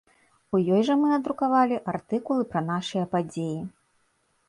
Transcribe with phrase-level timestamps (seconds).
[0.55, 3.65] У ёй жа мы надрукавалі артыкулы пра нашыя падзеі.